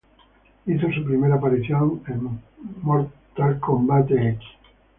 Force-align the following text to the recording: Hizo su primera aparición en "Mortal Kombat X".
Hizo 0.65 0.91
su 0.93 1.05
primera 1.05 1.35
aparición 1.35 2.01
en 2.07 2.39
"Mortal 2.81 3.59
Kombat 3.59 4.09
X". 4.09 4.39